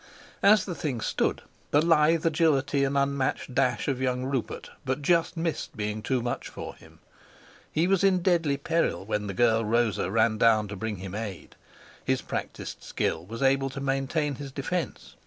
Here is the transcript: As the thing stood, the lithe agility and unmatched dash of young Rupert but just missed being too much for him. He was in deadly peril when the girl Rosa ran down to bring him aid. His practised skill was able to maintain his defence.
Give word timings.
As 0.41 0.65
the 0.65 0.73
thing 0.73 0.99
stood, 0.99 1.43
the 1.69 1.79
lithe 1.79 2.25
agility 2.25 2.83
and 2.83 2.97
unmatched 2.97 3.53
dash 3.53 3.87
of 3.87 4.01
young 4.01 4.25
Rupert 4.25 4.71
but 4.83 5.03
just 5.03 5.37
missed 5.37 5.77
being 5.77 6.01
too 6.01 6.23
much 6.23 6.49
for 6.49 6.73
him. 6.73 6.97
He 7.71 7.85
was 7.85 8.03
in 8.03 8.23
deadly 8.23 8.57
peril 8.57 9.05
when 9.05 9.27
the 9.27 9.35
girl 9.35 9.63
Rosa 9.63 10.09
ran 10.09 10.39
down 10.39 10.67
to 10.69 10.75
bring 10.75 10.95
him 10.95 11.13
aid. 11.13 11.55
His 12.03 12.23
practised 12.23 12.81
skill 12.81 13.23
was 13.27 13.43
able 13.43 13.69
to 13.69 13.79
maintain 13.79 14.33
his 14.37 14.51
defence. 14.51 15.15